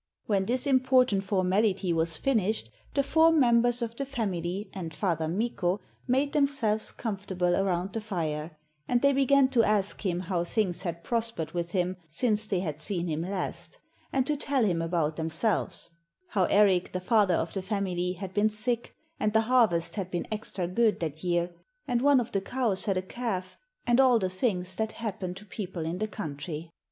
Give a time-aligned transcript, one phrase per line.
[0.25, 5.79] When this important formality was finished the four members of the family and Father Mikko
[6.07, 11.03] made themselves comfortable around the fire, and they began to ask him how things had
[11.03, 13.77] prospered with him since they had seen him last,
[14.11, 15.91] and to tell him about themselves
[16.29, 20.25] how Erik, the father of the family, had been sick, and the harvest had been
[20.31, 21.51] extra good that year,
[21.87, 23.55] and one of the cows had a calf,
[23.85, 26.71] and all the things that happen to people in the country.